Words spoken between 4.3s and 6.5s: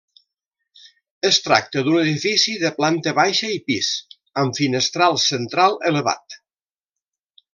amb finestral central elevat.